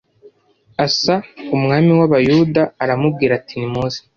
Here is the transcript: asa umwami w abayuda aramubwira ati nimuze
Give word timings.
asa 0.85 1.15
umwami 1.55 1.91
w 1.99 2.01
abayuda 2.07 2.61
aramubwira 2.83 3.31
ati 3.39 3.53
nimuze 3.59 3.99